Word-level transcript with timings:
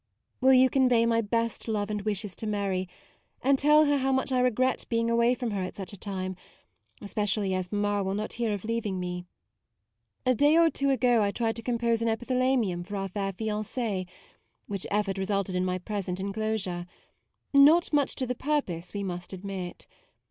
Will 0.39 0.53
you 0.53 0.67
convey 0.67 1.05
my 1.05 1.21
best 1.21 1.67
love 1.67 1.91
and 1.91 2.01
wishes 2.01 2.35
to 2.37 2.47
Mary, 2.47 2.89
and 3.43 3.59
tell 3.59 3.85
her 3.85 3.97
how 3.99 4.05
90 4.05 4.05
MAUDE 4.05 4.15
much 4.15 4.31
I 4.31 4.39
regret 4.39 4.85
being 4.89 5.11
away 5.11 5.35
from 5.35 5.51
her 5.51 5.61
at 5.61 5.75
such 5.75 5.93
a 5.93 5.99
time, 5.99 6.35
especially 7.03 7.53
as 7.53 7.71
mamma 7.71 8.01
will 8.03 8.15
not 8.15 8.33
hear 8.33 8.51
of 8.51 8.63
leaving 8.65 8.99
me. 8.99 9.27
A 10.25 10.33
day 10.33 10.57
or 10.57 10.71
two 10.71 10.89
ago 10.89 11.21
I 11.21 11.29
tried 11.29 11.55
to 11.57 11.61
compose 11.61 12.01
an 12.01 12.07
epithalamium 12.07 12.83
for 12.83 12.95
our 12.95 13.09
fair 13.09 13.31
fiancee; 13.31 14.07
which 14.65 14.87
effort 14.89 15.19
resulted 15.19 15.55
in 15.55 15.65
my 15.65 15.77
present 15.77 16.19
enclosure: 16.19 16.87
not 17.53 17.93
much 17.93 18.15
to 18.15 18.25
the 18.25 18.33
purpose, 18.33 18.95
we 18.95 19.03
must 19.03 19.33
admit. 19.33 19.85